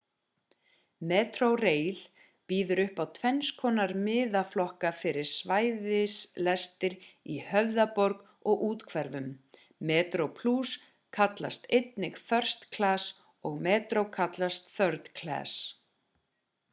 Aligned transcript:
metrorail 1.09 1.99
býður 2.51 2.79
upp 2.83 3.01
á 3.03 3.05
tvennskonar 3.17 3.91
miðaflokka 4.07 4.91
fyrir 5.01 5.29
svæðislestir 5.33 6.95
í 7.35 7.37
höfðaborg 7.51 8.25
og 8.53 8.65
úthverfum: 8.69 9.29
metroplus 9.93 10.73
kallast 11.21 11.69
einnig 11.81 12.19
first 12.33 12.67
class 12.79 13.09
og 13.51 13.63
metro 13.69 14.07
kallast 14.19 14.75
third 14.81 15.13
class 15.23 15.57